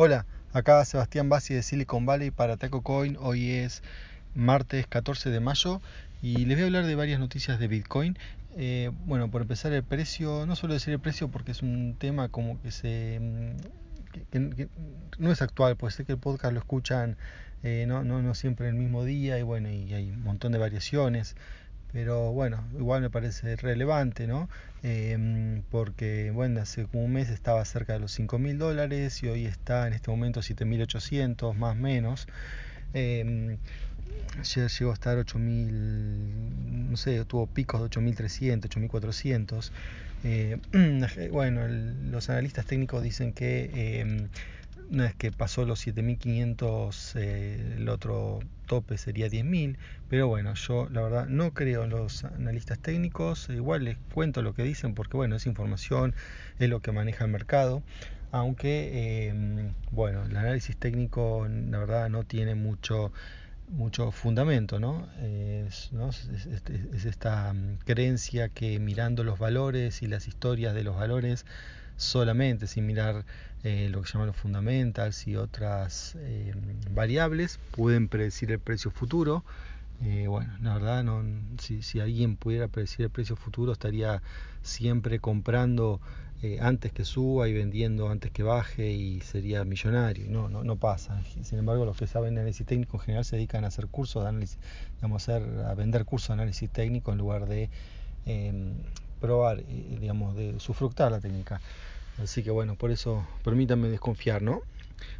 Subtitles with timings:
[0.00, 3.16] Hola, acá Sebastián Bassi de Silicon Valley para Taco Coin.
[3.18, 3.82] Hoy es
[4.32, 5.82] martes 14 de mayo
[6.22, 8.16] y les voy a hablar de varias noticias de Bitcoin.
[8.56, 12.28] Eh, bueno, por empezar el precio, no suelo decir el precio porque es un tema
[12.28, 13.56] como que se mm,
[15.18, 17.16] no es actual, pues sé que el podcast lo escuchan
[17.64, 20.58] eh, no, no, no siempre el mismo día y bueno, y hay un montón de
[20.58, 21.34] variaciones
[21.92, 24.48] pero bueno, igual me parece relevante, ¿no?
[24.82, 29.28] Em, porque, bueno, hace como un mes estaba cerca de los 5 mil dólares y
[29.28, 32.26] hoy está en este momento 7.800, más o menos.
[32.94, 33.58] Eh,
[34.78, 39.72] llegó a estar 8.000, no sé, tuvo picos de 8.300, 8.400.
[40.24, 40.58] Eh,
[41.32, 44.28] bueno, los analistas técnicos dicen que em,
[44.90, 49.76] una vez que pasó los 7500, eh, el otro tope sería 10.000.
[50.08, 53.48] Pero bueno, yo la verdad no creo en los analistas técnicos.
[53.50, 56.14] Igual les cuento lo que dicen porque bueno, es información,
[56.58, 57.82] es lo que maneja el mercado.
[58.30, 63.12] Aunque, em, bueno, el análisis técnico la verdad no tiene mucho
[63.70, 65.08] mucho fundamento, ¿no?
[65.20, 65.90] Es,
[67.04, 71.44] esta mm, creencia que mirando los valores y las historias de los valores
[71.98, 73.26] solamente, sin mirar
[73.64, 76.54] eh, lo que llaman los fundamentals y otras eh,
[76.92, 79.44] variables, pueden predecir el precio futuro.
[80.04, 81.24] Eh, bueno, la verdad, no,
[81.60, 84.22] si, si, alguien pudiera predecir el precio futuro, estaría
[84.62, 86.00] siempre comprando
[86.60, 90.30] antes que suba y vendiendo antes que baje y sería millonario.
[90.30, 91.20] No, no, no pasa.
[91.42, 94.28] Sin embargo, los que saben análisis técnico en general se dedican a hacer cursos de
[94.28, 94.56] análisis,
[94.94, 97.68] digamos, a, hacer, a vender cursos de análisis técnico en lugar de
[99.20, 101.60] probar, digamos, de sufructar la técnica.
[102.22, 104.62] Así que bueno, por eso permítanme desconfiar, ¿no?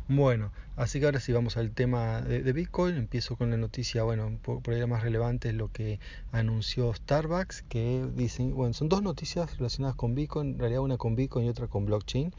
[0.09, 2.97] Bueno, así que ahora sí vamos al tema de, Bitcoin.
[2.97, 6.01] Empiezo con la noticia, bueno, por, ahí la más relevante es lo que
[6.33, 11.15] anunció Starbucks, que dicen, bueno, son dos noticias relacionadas con Bitcoin, en realidad una con
[11.15, 12.33] Bitcoin y otra con blockchain.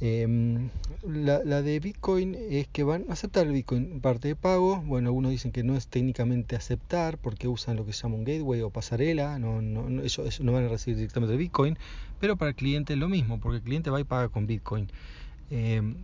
[0.00, 0.70] Em,
[1.04, 4.80] la, de Bitcoin es que van a aceptar el Bitcoin parte de pago.
[4.82, 8.24] Bueno, algunos dicen que no es técnicamente aceptar porque usan lo que se llama un
[8.24, 9.38] gateway o pasarela.
[9.38, 11.78] No, no, ellos, no van a recibir directamente el Bitcoin.
[12.20, 14.88] Pero para el cliente es lo mismo porque el cliente va y paga con Bitcoin.
[15.50, 15.96] Em,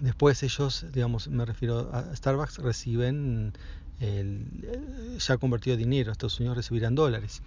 [0.00, 3.52] después ellos, digamos, me refiero a Starbucks, reciben
[4.00, 6.12] el, ya convertido dinero.
[6.12, 7.42] Estados Unidos recibirán dólares.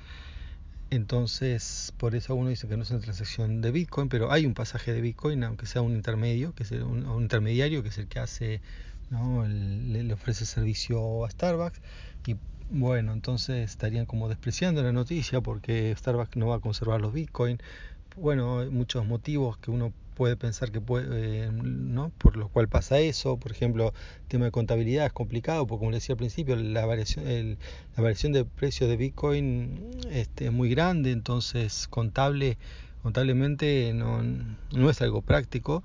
[0.96, 4.54] Entonces, por eso uno dice que no es una transacción de Bitcoin, pero hay un
[4.54, 8.20] pasaje de Bitcoin, aunque sea un intermedio, que es un, intermediario, que es el que
[8.20, 8.62] hace,
[9.10, 9.46] ¿no?
[9.46, 11.82] le, ofrece servicio a Starbucks.
[12.28, 12.38] Y
[12.70, 17.60] bueno, entonces estarían como despreciando la noticia porque Starbucks no va a conservar los Bitcoin.
[18.16, 22.10] Bueno, hay muchos motivos que uno puede pensar que puede, eh, ¿no?
[22.18, 23.38] Por lo cual pasa eso.
[23.38, 26.86] Por ejemplo, el tema de contabilidad es complicado, porque como le decía al principio, la
[26.86, 27.58] variación,
[27.96, 32.58] la variación de precio de Bitcoin este, es muy grande, entonces contable,
[33.04, 35.84] contablemente no, no es algo práctico.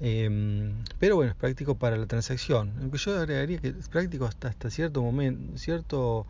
[0.00, 2.72] Em, pero bueno, es práctico para la transacción.
[2.80, 6.26] Aunque yo agregaría que es práctico hasta, hasta cierto momento, cierto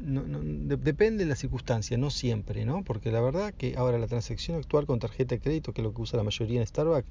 [0.00, 0.40] no, no,
[0.76, 2.82] depende de la circunstancia, no siempre, ¿no?
[2.84, 5.94] Porque la verdad que ahora la transacción actual con tarjeta de crédito, que es lo
[5.94, 7.06] que usa la mayoría en Starbucks,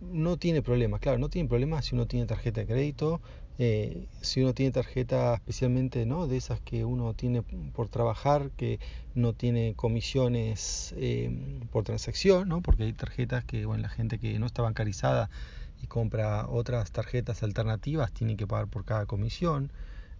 [0.00, 1.00] no tiene problemas.
[1.00, 3.20] Claro, no tiene problemas si uno tiene tarjeta de crédito,
[3.58, 6.26] eh, si uno tiene tarjeta especialmente, ¿no?
[6.28, 8.78] De esas que uno tiene por trabajar, que
[9.14, 12.62] no tiene comisiones eh, por transacción, ¿no?
[12.62, 15.28] Porque hay tarjetas que, bueno, la gente que no está bancarizada
[15.82, 19.72] y compra otras tarjetas alternativas tiene que pagar por cada comisión.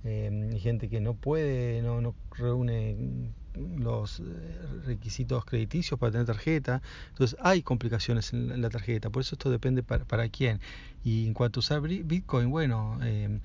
[0.05, 2.97] Eh, gente que no puede, no, no reúne
[3.77, 4.25] los eh,
[4.85, 6.83] requisitos crediticios para tener tarjeta.
[7.11, 10.61] Entonces hay complicaciones en la tarjeta, por eso esto depende para, para quién.
[11.05, 13.41] Y en cuanto a usar Bitcoin, bueno, eh,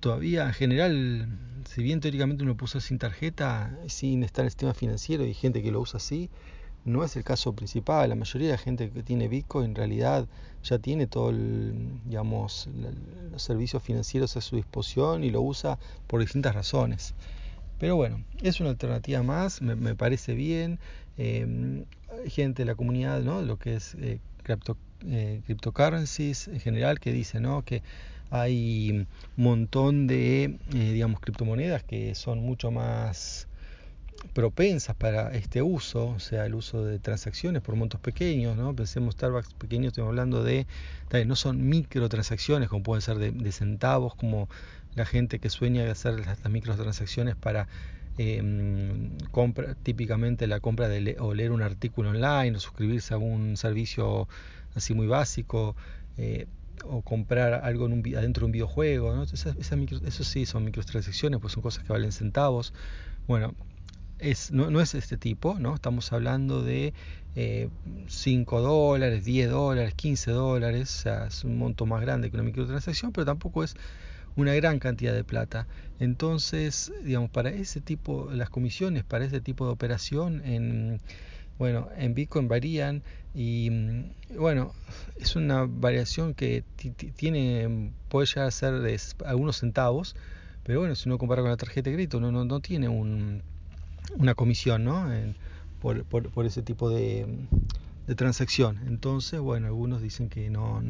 [0.00, 1.28] todavía en general,
[1.68, 5.62] si bien teóricamente uno puso sin tarjeta, sin estar en el sistema financiero, y gente
[5.62, 6.30] que lo usa así,
[6.84, 8.08] no es el caso principal.
[8.08, 10.26] La mayoría de la gente que tiene Bitcoin en realidad
[10.62, 11.34] ya tiene todos
[12.06, 12.68] digamos,
[13.32, 17.14] los servicios financieros a su disposición y lo usa por distintas razones.
[17.78, 20.78] Pero bueno, es una alternativa más, me, parece bien.
[21.16, 21.84] Eh,
[22.28, 23.42] gente de la comunidad, ¿no?
[23.42, 24.18] lo que es eh,
[25.06, 27.64] eh, cryptocurrencies en general, que dice ¿no?
[27.64, 27.82] que
[28.30, 29.06] hay un
[29.36, 33.48] montón de, digamos, criptomonedas que son mucho más
[34.32, 38.74] propensas para este uso, o sea, el uso de transacciones por montos pequeños, ¿no?
[38.74, 40.66] Pensemos Starbucks pequeños, estamos hablando de,
[41.26, 44.48] no son microtransacciones como pueden ser de, centavos, como
[44.94, 47.68] la gente que sueña de hacer las, microtransacciones para
[48.18, 48.42] eh,
[49.30, 54.28] compra, típicamente la compra de o leer un artículo online o suscribirse a un servicio
[54.74, 55.76] así muy básico.
[56.16, 56.46] Eh,
[56.84, 61.60] o comprar algo en un, adentro de un videojuego, eso sí son microtransacciones, pues son
[61.60, 62.72] cosas que valen centavos.
[63.26, 63.56] Bueno,
[64.18, 65.74] es, no, no, es este tipo, ¿no?
[65.74, 66.92] Estamos hablando de
[67.36, 67.68] eh,
[68.08, 72.44] 5 dólares, 10 dólares, 15 dólares, o sea, es un monto más grande que una
[72.44, 73.76] microtransacción, pero tampoco es
[74.36, 75.66] una gran cantidad de plata.
[75.98, 81.00] Entonces, digamos, para ese tipo, las comisiones para ese tipo de operación en,
[81.58, 83.02] bueno, en Bitcoin varían
[83.34, 83.70] y
[84.36, 84.72] bueno,
[85.20, 86.64] es una variación que
[87.16, 90.16] tiene, puede llegar a ser de algunos centavos,
[90.64, 93.42] pero bueno, si uno compara con la tarjeta de crédito, no, no, no tiene un,
[94.16, 95.12] una comisión, ¿no?
[95.12, 95.36] En,
[95.80, 97.26] por, por, por, ese tipo de,
[98.16, 98.80] transacción.
[98.86, 100.82] Entonces, bueno, algunos dicen que no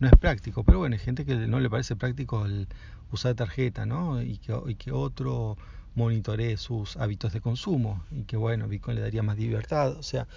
[0.00, 2.68] no es práctico, pero bueno, hay gente que no le parece práctico el
[3.10, 4.22] usar tarjeta, ¿no?
[4.22, 5.56] Y que, otro
[5.94, 10.28] monitoree sus hábitos de consumo y que bueno, Bitcoin le daría más libertad, o sea,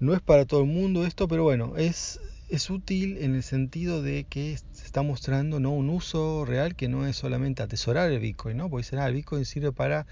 [0.00, 4.02] no es para todo el mundo esto, pero bueno, es, es útil en el sentido
[4.02, 5.70] de que se está mostrando ¿no?
[5.70, 8.68] un uso real que no es solamente atesorar el Bitcoin, ¿no?
[8.68, 10.06] Porque será el Bitcoin sirve para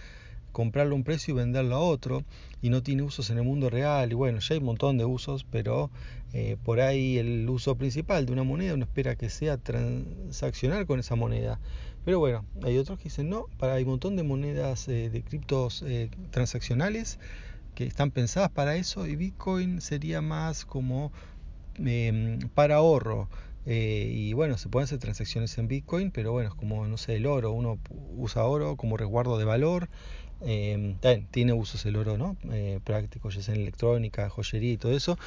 [0.55, 2.25] comprarlo a un precio y venderlo a otro
[2.63, 5.05] y no tiene usos en el mundo real y bueno, ya hay un montón de
[5.05, 5.91] usos, pero
[6.33, 10.99] eh, por ahí el uso principal de una moneda uno espera que sea transaccionar con
[11.01, 11.61] esa moneda.
[12.05, 15.23] Pero bueno, hay otros que dicen no, para, hay un montón de monedas eh, de
[15.23, 17.19] criptos eh, transaccionales
[17.75, 21.13] que están pensadas para eso y Bitcoin sería más como
[21.85, 23.29] eh, para ahorro.
[23.67, 27.25] Y bueno, se pueden hacer transacciones en Bitcoin, pero bueno, es como, no sé, el
[27.25, 27.79] oro, uno
[28.15, 29.89] usa oro como resguardo de valor
[30.41, 30.97] eh,
[31.31, 32.37] tiene usos el oro, ¿no?
[32.53, 35.19] Eh, práctico, ya sea en electrónica, joyería y todo eso,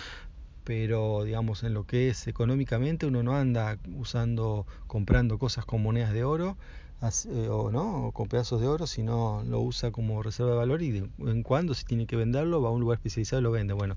[0.64, 6.12] pero digamos en lo que es económicamente uno no anda usando, comprando cosas con monedas
[6.12, 6.58] de oro
[7.02, 10.82] eh, o no, o con pedazos de oro, sino lo usa como reserva de valor
[10.82, 13.52] y de en cuando si tiene que venderlo va a un lugar especializado y lo
[13.52, 13.74] vende.
[13.74, 13.96] Bueno,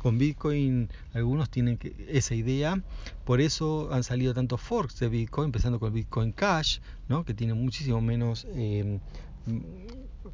[0.00, 2.80] con Bitcoin algunos tienen que, esa idea,
[3.24, 7.24] por eso han salido tantos forks de Bitcoin, empezando con Bitcoin Cash, ¿no?
[7.24, 9.00] que tiene muchísimo menos eh,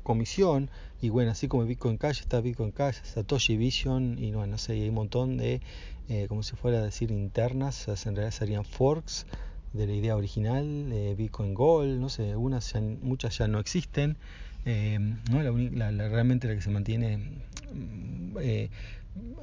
[0.02, 0.70] comisión
[1.00, 4.72] y bueno así como Bitcoin Cash está Bitcoin Cash Satoshi Vision y bueno no sé
[4.72, 5.60] hay un montón de
[6.08, 9.26] eh, como si fuera a decir internas en realidad serían forks
[9.72, 14.16] de la idea original eh, Bitcoin Gold no sé algunas muchas ya no existen
[14.64, 14.98] eh,
[15.30, 15.42] ¿no?
[15.42, 18.70] La, la, realmente la que se mantiene mm, eh,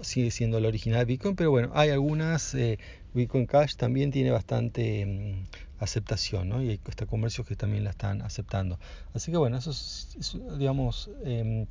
[0.02, 2.80] sigue siendo la original Bitcoin, pero bueno, hay algunas, eh,
[3.14, 6.64] Bitcoin Cash también tiene bastante mm, aceptación, ¿no?
[6.64, 8.80] Y hay hasta comercios que también la están aceptando.
[9.14, 10.18] Así que bueno, eso es,
[10.58, 11.66] digamos, em,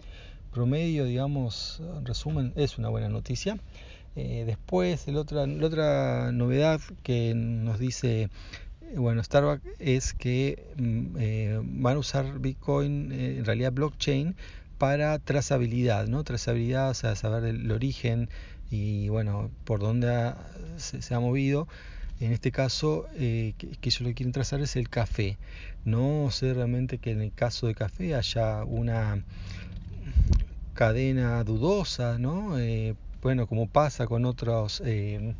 [0.52, 3.58] promedio, digamos, resumen, es una buena noticia.
[4.20, 8.30] Eh, después, el otra, la otra novedad que nos dice
[8.96, 14.34] bueno, Starbucks es que mm, eh, van a usar Bitcoin, eh, en realidad blockchain,
[14.76, 16.24] para trazabilidad, ¿no?
[16.24, 18.28] Trazabilidad, o sea, saber el origen
[18.72, 20.32] y, bueno, por dónde
[20.78, 21.68] se, ha movido.
[22.18, 25.38] En este caso, eh, que, que, ellos lo quieren trazar es el café.
[25.84, 29.22] No sé realmente que en el caso de café haya una
[30.74, 32.56] cadena dudosa, ¿no?
[33.28, 34.82] Bueno, como pasa con otros...
[34.86, 35.34] Eh,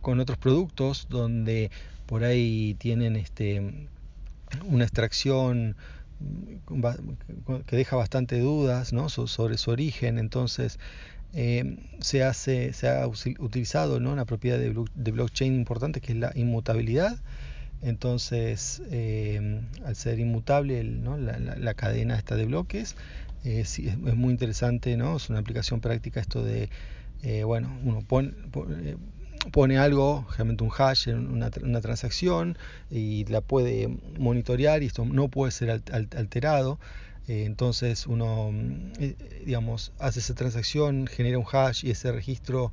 [0.00, 1.70] con otros productos donde
[2.06, 3.86] por ahí tienen este
[4.64, 5.76] una extracción
[7.66, 9.10] que deja bastante dudas ¿no?
[9.10, 10.78] sobre su origen, entonces
[11.34, 14.10] eh, se, hace, se ha utilizado ¿no?
[14.10, 17.18] una propiedad de, blockchain importante que es la inmutabilidad.
[17.82, 21.16] Entonces, eh, al ser inmutable ¿no?
[21.18, 22.96] la, la, la, cadena esta de bloques,
[23.44, 25.16] eh, es, muy interesante, ¿no?
[25.16, 26.68] es una aplicación práctica esto de,
[27.22, 28.96] eh, bueno, uno pone, pone
[29.52, 32.58] pone algo, generalmente un hash en una, una, transacción
[32.90, 36.80] y la puede monitorear y esto no puede ser alterado.
[37.28, 38.50] Entonces uno,
[39.00, 42.72] eh, digamos, hace esa transacción, genera un hash y ese registro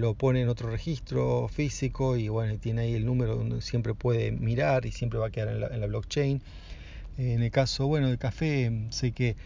[0.00, 4.32] lo pone en otro registro físico y bueno, tiene ahí el número donde siempre puede
[4.32, 6.42] mirar y siempre va a quedar en la, en la blockchain.
[7.18, 9.36] Eh, en el caso, bueno, de café, sé que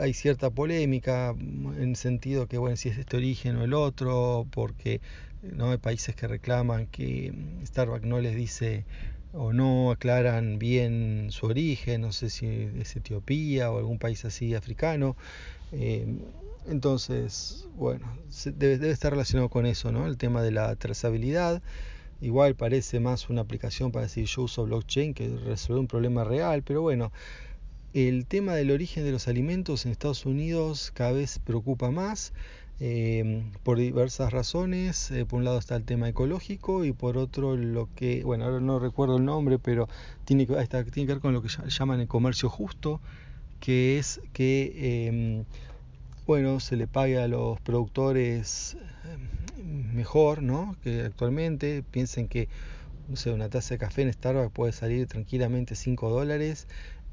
[0.00, 4.46] hay cierta polémica en el sentido que, bueno, si es este origen o el otro,
[4.50, 5.00] porque
[5.42, 7.32] no hay países que reclaman que
[7.64, 8.84] Starbucks no les dice
[9.32, 14.54] o no aclaran bien su origen, no sé si es Etiopía o algún país así
[14.54, 15.16] africano.
[15.72, 16.06] Eh,
[16.66, 20.06] entonces, bueno, debe, debe, estar relacionado con eso, ¿no?
[20.06, 21.62] El tema de la trazabilidad.
[22.20, 26.62] Igual parece más una aplicación para decir yo uso blockchain que resolver un problema real,
[26.62, 27.12] pero bueno,
[27.94, 32.32] el tema del origen de los alimentos en Estados Unidos cada vez preocupa más
[32.80, 35.10] eh, por diversas razones.
[35.10, 38.60] Eh, por un lado está el tema ecológico y por otro lo que, bueno, ahora
[38.60, 39.88] no recuerdo el nombre, pero
[40.24, 43.00] tiene que, está, tiene que ver con lo que llaman el comercio justo,
[43.60, 45.44] que es que, eh,
[46.26, 49.16] bueno, se le pague a los productores eh,
[49.92, 50.76] mejor, ¿no?
[50.82, 52.48] Que actualmente piensen que,
[53.26, 56.68] una taza de café en Starbucks puede salir tranquilamente 5 dólares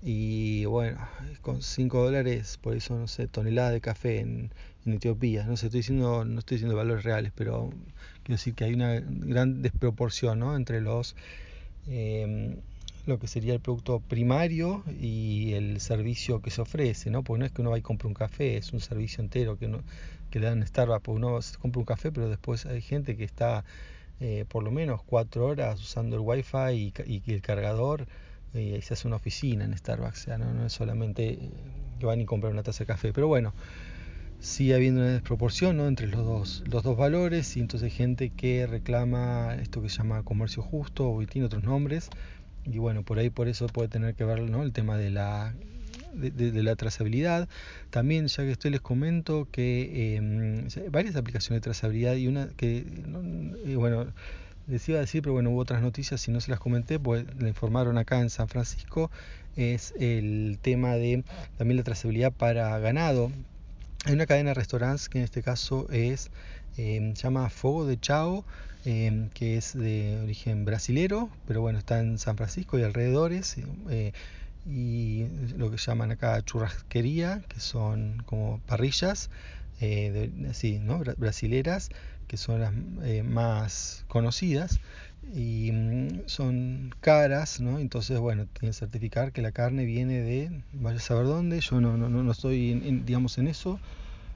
[0.08, 1.00] y bueno,
[1.42, 4.52] con 5 dólares, por eso no sé, tonelada de café en,
[4.86, 5.46] Etiopía.
[5.46, 7.72] No sé, estoy diciendo, no estoy diciendo valores reales, pero
[8.22, 10.56] quiero decir que hay una gran desproporción ¿no?
[10.56, 11.16] entre los
[11.88, 12.58] em,
[13.08, 17.24] lo que sería el producto primario y el servicio que se ofrece, ¿no?
[17.24, 19.66] Porque no es que uno va y compre un café, es un servicio entero que,
[19.66, 19.82] uno,
[20.30, 23.66] que le dan Starbucks, porque uno compra un café, pero después hay gente que está
[24.20, 28.08] eh, por lo menos cuatro horas usando el wifi y, y el cargador
[28.60, 31.50] y se hace una oficina en Starbucks, o sea, no, es solamente eh,
[32.00, 33.54] que van y compran una taza de café, pero bueno,
[34.40, 35.88] sigue habiendo una desproporción ¿no?
[35.88, 39.98] entre los dos, los dos valores y entonces hay gente que reclama esto que se
[39.98, 42.10] llama comercio justo o tiene otros nombres
[42.66, 44.64] y bueno, por ahí por eso puede tener que ver ¿no?
[44.64, 45.54] el tema de la,
[46.14, 47.48] de, la trazabilidad.
[47.90, 52.86] También, ya que estoy, les comento que eh, varias aplicaciones de trazabilidad y una que,
[53.66, 54.08] eh, bueno,
[54.68, 57.26] les iba a decir, pero bueno, hubo otras noticias y no se las comenté, pues
[57.38, 59.12] le informaron acá en San Francisco,
[59.56, 61.24] es el tema de
[61.58, 63.32] también la trazabilidad para ganado.
[64.06, 66.30] Hay una cadena de restaurantes que en este caso es,
[66.78, 68.44] eh, llama Fogo de Chao,
[68.86, 73.56] eh, que es de origen brasilero, pero bueno, está en San Francisco y alrededores.
[73.90, 74.12] Eh,
[74.68, 79.30] y lo que llaman acá churrasquería, que son como parrillas,
[79.80, 81.00] de, así, ¿no?
[81.18, 81.90] brasileras,
[82.28, 84.80] que son las eh, más conocidas
[85.34, 87.80] y mm, son caras, ¿no?
[87.80, 91.82] Entonces, bueno, tienen que certificar que la carne viene de, vaya a saber dónde, yo
[91.82, 93.80] no, no, no estoy, en, digamos, en eso,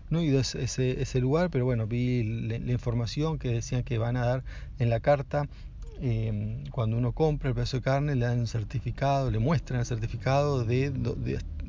[0.09, 3.97] no he ido a ese, ese lugar, pero bueno, vi la, información que decían que
[3.97, 4.43] van a dar
[4.79, 5.47] en la carta,
[6.01, 10.65] em, cuando uno compra el pedazo de carne, le dan certificado, le muestran el certificado
[10.65, 10.91] de,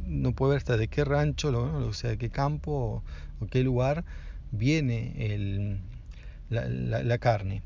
[0.06, 3.02] no puede ver hasta de qué rancho, o sea, de qué campo
[3.40, 4.04] o qué lugar
[4.52, 5.80] viene el
[6.50, 7.62] la, carne.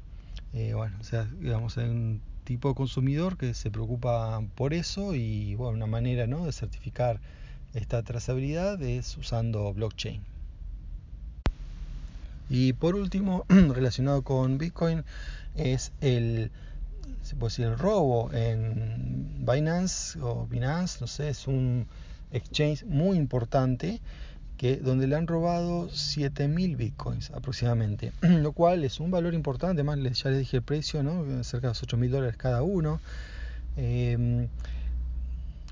[0.53, 5.55] Eh, bueno, sea, digamos, hay un tipo de consumidor que se preocupa por eso y
[5.55, 6.45] bueno, una manera ¿no?
[6.45, 7.19] de certificar
[7.73, 10.23] esta trazabilidad es usando blockchain.
[12.49, 15.05] Y por último, relacionado con Bitcoin,
[15.57, 16.51] es el,
[17.41, 21.87] decir, el robo en Binance o Binance, no sé, es un
[22.33, 24.01] exchange muy importante
[24.57, 29.99] que, donde le han robado 7.000 bitcoins aproximadamente, lo cual es un valor importante, además
[30.19, 31.45] ya les dije el precio, ¿no?
[31.45, 33.01] cerca de los 8.000 dólares cada uno.
[33.77, 34.49] Em,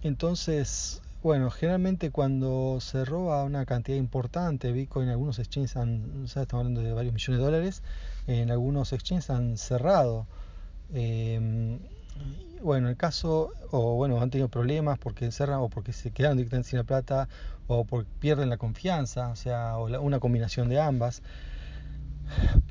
[0.03, 6.55] entonces, bueno, generalmente cuando se roba una cantidad importante de Bitcoin, algunos exchanges han, estamos
[6.55, 7.83] hablando de varios millones de dólares,
[8.27, 10.27] en algunos exchanges han cerrado.
[10.93, 11.79] Eh,
[12.62, 16.71] bueno, el caso, o bueno, han tenido problemas porque cerran o porque se quedaron directamente
[16.71, 17.28] sin la plata
[17.66, 21.23] o porque pierden la confianza, o sea, o una combinación de ambas.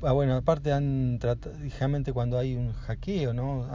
[0.02, 1.54] Ah, bueno, aparte han tratado,
[2.12, 3.68] cuando hay un hackeo, ¿no?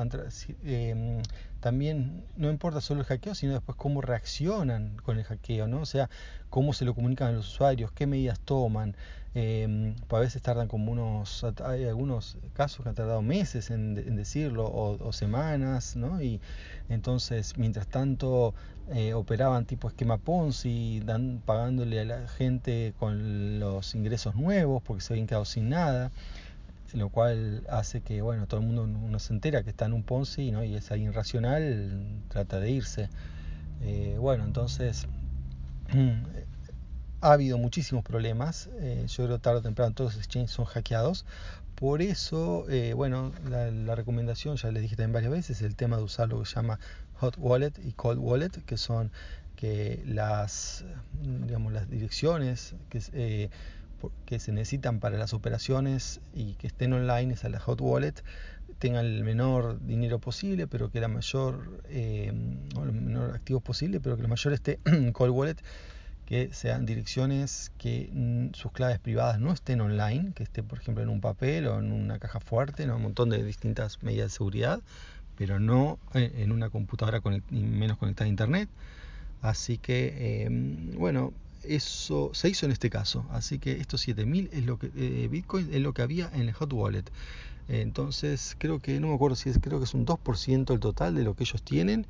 [0.63, 1.21] Em,
[1.59, 5.81] también no importa solo el hackeo, sino después cómo reaccionan con el hackeo, ¿no?
[5.81, 6.09] O sea,
[6.49, 8.95] cómo se lo comunican a los usuarios, qué medidas toman.
[9.35, 14.65] Eh, a veces tardan como unos, hay algunos casos que han tardado meses en, decirlo
[14.65, 16.21] o, semanas, ¿no?
[16.21, 16.41] Y
[16.89, 18.55] entonces, mientras tanto,
[18.89, 25.01] eh, operaban tipo esquema Ponzi, dan, pagándole a la gente con los ingresos nuevos porque
[25.01, 26.11] se habían quedado sin nada
[26.93, 30.03] lo cual hace que bueno todo el mundo uno se entera que está en un
[30.03, 30.63] Ponzi ¿no?
[30.63, 33.09] y es ahí irracional trata de irse
[33.81, 35.07] eh, bueno entonces
[37.21, 41.25] ha habido muchísimos problemas eh, yo creo tarde o temprano todos los exchanges son hackeados
[41.75, 46.03] por eso eh, bueno la, recomendación ya les dije también varias veces el tema de
[46.03, 46.79] usar lo que se llama
[47.15, 49.11] hot wallet y cold wallet que son
[49.55, 50.85] que las
[51.21, 53.49] digamos las direcciones que
[54.25, 58.13] que se necesitan para las operaciones y que estén online, es a la hot wallet,
[58.79, 62.31] tengan el menor dinero posible, pero que la mayor, eh,
[62.75, 65.57] o el menor activo posible, pero que la mayor esté en cold wallet,
[66.25, 71.01] que sean direcciones que mm, sus claves privadas no estén online, que esté por ejemplo
[71.01, 72.97] en un papel o en una caja fuerte, ¿no?
[72.97, 74.81] un montón de distintas medidas de seguridad,
[75.37, 78.69] pero no eh, en una computadora menos conectada a internet.
[79.41, 80.47] Así que, eh,
[80.97, 81.31] bueno,
[81.63, 83.25] eso se hizo en este caso.
[83.31, 86.53] Así que estos 7000 es lo que eh, Bitcoin es lo que había en el
[86.53, 87.05] hot wallet.
[87.69, 91.15] Entonces, creo que no me acuerdo si es creo que es un 2% el total
[91.15, 92.07] de lo que ellos tienen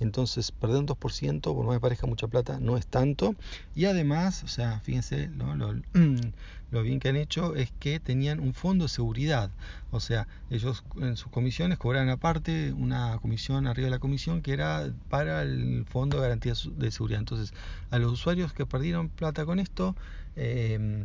[0.00, 3.34] entonces, perder un 2%, por no me parezca mucha plata, no es tanto.
[3.74, 5.28] Y además, o sea, fíjense,
[6.70, 9.50] lo, bien que han hecho es que tenían un fondo de seguridad.
[9.90, 14.52] O sea, ellos en sus comisiones cobraban aparte una comisión arriba de la comisión que
[14.52, 17.20] era para el fondo de garantía de seguridad.
[17.20, 17.52] Entonces,
[17.90, 19.94] a los usuarios que perdieron plata con esto,
[20.36, 21.04] em,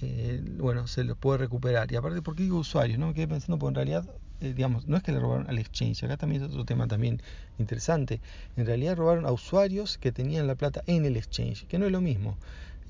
[0.00, 1.90] eh, bueno, se los puede recuperar.
[1.92, 2.98] Y aparte, ¿por qué digo usuarios?
[2.98, 4.04] No me quedé pensando, porque en realidad,
[4.42, 7.22] digamos, no es que le robaron al exchange, acá también es otro tema también
[7.58, 8.20] interesante.
[8.56, 11.92] En realidad robaron a usuarios que tenían la plata en el exchange, que no es
[11.92, 12.36] lo mismo.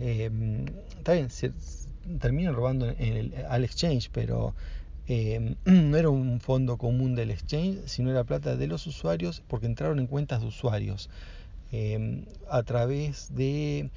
[0.00, 0.30] Eh,
[0.98, 1.52] está bien, se,
[2.20, 2.94] terminan robando
[3.48, 4.54] al exchange, pero
[5.64, 9.98] no era un fondo común del exchange, sino era plata de los usuarios porque entraron
[9.98, 11.10] en cuentas de usuarios
[12.50, 13.90] a través de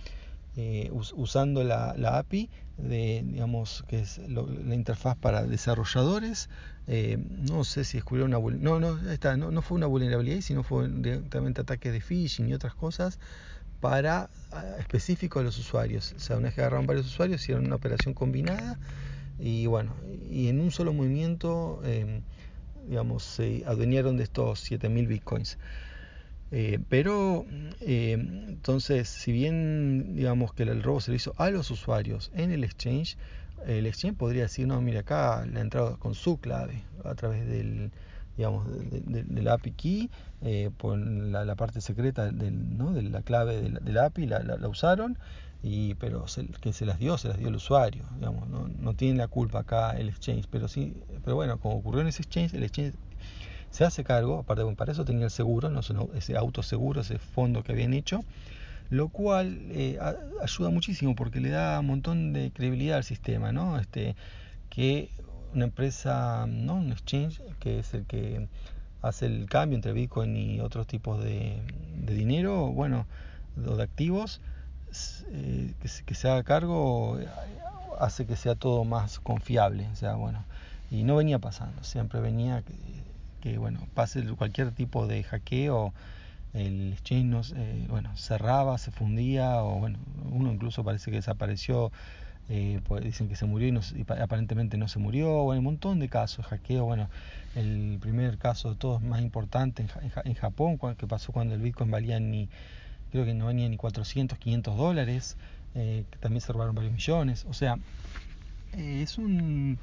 [0.57, 6.50] eh, usando la, API, de, digamos, que es la interfaz para desarrolladores.
[6.88, 7.17] Eh,
[7.50, 10.88] no sé si descubrieron una no, no, esta, no, no fue una vulnerabilidad, sino fue
[10.88, 13.19] directamente ataques de phishing y otras cosas
[13.81, 14.29] para
[14.79, 16.13] específico a los usuarios.
[16.15, 18.79] O sea, una vez que agarraron varios usuarios, hicieron una operación combinada
[19.39, 19.93] y bueno,
[20.29, 22.21] y en un solo movimiento, eh,
[22.88, 25.57] digamos, se adueñaron de estos 7000 bitcoins.
[26.57, 27.45] Eh, pero
[27.81, 32.50] eh, entonces, si bien digamos que el robo se lo hizo a los usuarios en
[32.50, 33.17] el exchange,
[33.67, 37.45] el exchange podría decir, no, mira acá le ha entrado con su clave a través
[37.45, 37.91] del
[38.38, 40.09] digamos de, la API key
[40.43, 42.93] eh, por la, parte secreta del, ¿no?
[42.93, 45.17] de la clave de la, API la, la, usaron
[45.62, 46.24] y pero
[46.62, 49.59] que se las dio se las dio el usuario digamos no, no tiene la culpa
[49.59, 50.93] acá el exchange pero sí
[51.24, 52.93] pero bueno como ocurrió en ese exchange el exchange
[53.75, 55.82] se hace cargo, aparte para eso tenía el seguro, no
[56.15, 58.24] ese autoseguro, ese fondo que habían hecho,
[58.89, 60.00] lo cual eh,
[60.41, 63.77] ayuda muchísimo porque le da un montón de credibilidad al sistema, ¿no?
[63.77, 64.15] Este,
[64.70, 65.10] que
[65.53, 66.75] una empresa, ¿no?
[66.75, 68.48] un exchange, que es el que
[69.01, 71.62] hace el cambio entre Bitcoin y otros tipos de,
[71.98, 73.05] dinero, bueno,
[73.58, 74.39] o de activos,
[75.34, 77.20] eh, que, se, haga cargo
[78.00, 80.46] hace que sea todo más confiable, o sea, bueno,
[80.89, 82.74] y no venía pasando, siempre venía que
[83.57, 85.93] bueno, pase cualquier tipo de hackeo,
[86.53, 89.99] el exchange eh, bueno, cerraba, se fundía, o bueno,
[90.31, 91.91] uno incluso parece que desapareció,
[92.49, 96.09] eh, pues dicen que se murió y, aparentemente no se murió, bueno, un montón de
[96.09, 97.09] casos de hackeo, bueno,
[97.55, 99.85] el primer caso de todos más importante
[100.23, 102.49] en, Japón, que pasó cuando el Bitcoin valía ni,
[103.11, 105.37] creo que no venía ni 400, 500 dólares,
[105.75, 107.77] eh, que también se robaron varios millones, o sea,
[108.73, 109.77] es un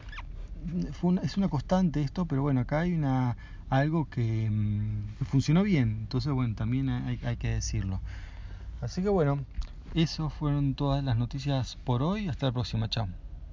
[1.23, 3.37] es una constante esto, pero bueno, acá hay una
[3.71, 8.01] algo que, mm, funcionó bien, entonces bueno, también hay, hay que decirlo.
[8.83, 9.45] Así que bueno,
[9.95, 13.09] eso fueron todas las noticias por hoy, hasta la próxima, chao.